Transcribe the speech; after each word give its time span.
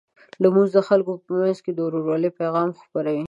لمونځ 0.41 0.69
د 0.73 0.79
خلکو 0.87 1.11
په 1.25 1.31
منځ 1.39 1.57
کې 1.63 1.71
د 1.73 1.79
ورورولۍ 1.85 2.29
پیغام 2.39 2.69
خپروي. 2.81 3.19